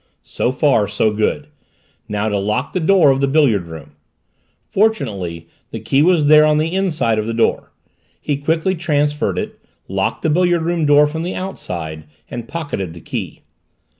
So 0.23 0.51
far, 0.51 0.87
so 0.87 1.13
good 1.13 1.45
now 2.09 2.27
to 2.27 2.39
lock 2.39 2.73
the 2.73 2.79
door 2.79 3.11
of 3.11 3.21
the 3.21 3.27
billiard 3.27 3.67
room. 3.67 3.91
Fortunately, 4.67 5.47
the 5.69 5.79
key 5.79 6.01
was 6.01 6.25
there 6.25 6.43
on 6.43 6.57
the 6.57 6.73
inside 6.73 7.19
of 7.19 7.27
the 7.27 7.35
door. 7.35 7.71
He 8.19 8.37
quickly 8.37 8.73
transferred 8.73 9.37
it, 9.37 9.59
locked 9.87 10.23
the 10.23 10.31
billiard 10.31 10.63
room 10.63 10.87
door 10.87 11.05
from 11.05 11.21
the 11.21 11.35
outside, 11.35 12.05
and 12.31 12.47
pocketed 12.47 12.95
the 12.95 12.99
key. 12.99 13.43